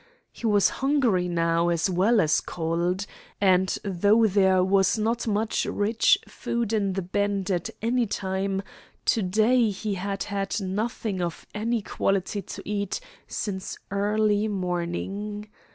He 0.31 0.47
was 0.47 0.69
hungry 0.81 1.27
now, 1.27 1.69
as 1.69 1.87
well 1.87 2.19
as 2.21 2.41
cold, 2.41 3.05
and 3.39 3.77
though 3.83 4.25
there 4.25 4.63
was 4.63 4.97
not 4.97 5.27
much 5.27 5.67
rich 5.67 6.17
food 6.27 6.73
in 6.73 6.93
the 6.93 7.03
Bend 7.03 7.51
at 7.51 7.69
any 7.83 8.07
time, 8.07 8.63
to 9.05 9.21
day 9.21 9.69
he 9.69 9.93
had 9.93 10.23
had 10.23 10.59
nothing 10.59 11.21
of 11.21 11.45
any 11.53 11.83
quality 11.83 12.41
to 12.41 12.63
eat 12.67 12.99
since 13.27 13.77
early 13.91 14.47
morning. 14.47 15.47